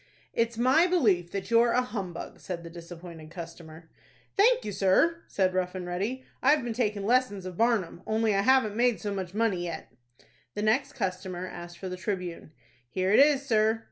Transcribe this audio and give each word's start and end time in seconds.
"It's 0.33 0.57
my 0.57 0.87
belief 0.87 1.29
that 1.29 1.51
you're 1.51 1.73
a 1.73 1.83
humbug," 1.83 2.39
said 2.39 2.63
the 2.63 2.71
disappointed 2.71 3.29
customer. 3.29 3.87
"Thank 4.35 4.65
you, 4.65 4.71
sir," 4.71 5.21
said 5.27 5.53
Rough 5.53 5.75
and 5.75 5.85
Ready; 5.85 6.23
"I've 6.41 6.63
been 6.63 6.73
takin' 6.73 7.03
lessons 7.05 7.45
of 7.45 7.55
Barnum, 7.55 8.01
only 8.07 8.33
I 8.33 8.41
haven't 8.41 8.75
made 8.75 8.99
so 8.99 9.13
much 9.13 9.35
money 9.35 9.63
yet." 9.65 9.91
The 10.55 10.63
next 10.63 10.93
customer 10.93 11.45
asked 11.45 11.77
for 11.77 11.87
the 11.87 11.97
"Tribune." 11.97 12.51
"Here 12.89 13.13
it 13.13 13.19
is, 13.19 13.45
sir." 13.45 13.79